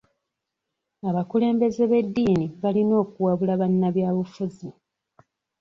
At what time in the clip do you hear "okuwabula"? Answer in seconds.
3.03-3.53